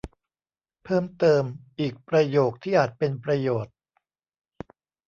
[0.83, 1.43] เพิ่มเติม
[1.79, 3.75] อีกประโยคที่อาจเป็นประโยชน์